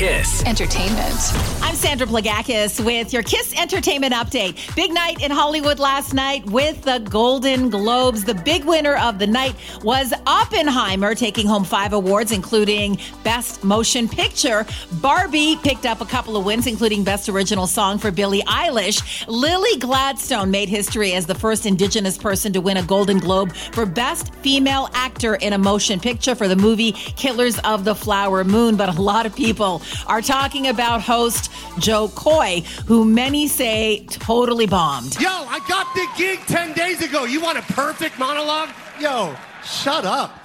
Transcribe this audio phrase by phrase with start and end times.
[0.00, 0.42] Kiss.
[0.46, 1.14] Entertainment.
[1.60, 4.74] I'm Sandra Plagakos with your Kiss Entertainment Update.
[4.74, 8.24] Big night in Hollywood last night with the Golden Globes.
[8.24, 14.08] The big winner of the night was Oppenheimer, taking home five awards, including Best Motion
[14.08, 14.64] Picture.
[15.02, 19.26] Barbie picked up a couple of wins, including Best Original Song for Billie Eilish.
[19.28, 23.84] Lily Gladstone made history as the first Indigenous person to win a Golden Globe for
[23.84, 28.76] Best Female Actor in a Motion Picture for the movie Killers of the Flower Moon.
[28.76, 34.66] But a lot of people are talking about host Jo Koy, who many say totally
[34.66, 35.20] bombed.
[35.20, 37.24] Yo, I got the gig 10 days ago.
[37.24, 38.70] You want a perfect monologue?
[39.00, 40.36] Yo, shut up.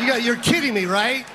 [0.00, 1.26] You got, you're kidding me, right?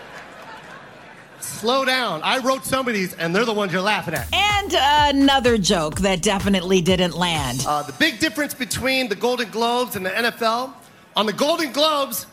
[1.40, 2.22] Slow down.
[2.24, 4.28] I wrote some of these, and they're the ones you're laughing at.
[4.34, 4.74] And
[5.16, 7.64] another joke that definitely didn't land.
[7.66, 10.74] Uh, the big difference between the Golden Globes and the NFL
[11.16, 12.26] on the Golden Globes,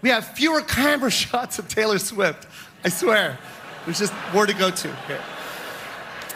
[0.00, 2.46] we have fewer camera shots of Taylor Swift.
[2.84, 3.38] I swear.
[3.84, 5.20] There's just more to go to here.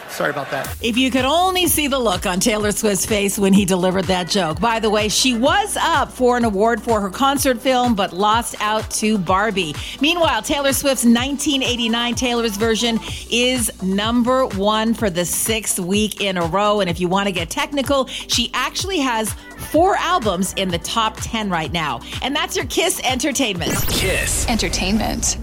[0.08, 0.74] Sorry about that.
[0.82, 4.28] If you could only see the look on Taylor Swift's face when he delivered that
[4.28, 4.58] joke.
[4.60, 8.54] By the way, she was up for an award for her concert film, but lost
[8.60, 9.74] out to Barbie.
[10.00, 12.98] Meanwhile, Taylor Swift's 1989 Taylor's version
[13.30, 16.80] is number one for the sixth week in a row.
[16.80, 19.34] And if you want to get technical, she actually has
[19.70, 22.00] four albums in the top 10 right now.
[22.22, 23.74] And that's your Kiss Entertainment.
[23.88, 24.48] Kiss.
[24.48, 25.36] Entertainment.